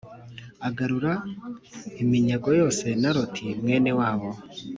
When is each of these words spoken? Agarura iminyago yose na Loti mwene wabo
Agarura 0.67 1.11
iminyago 2.01 2.49
yose 2.59 2.85
na 3.01 3.09
Loti 3.15 3.45
mwene 3.61 3.91
wabo 3.99 4.29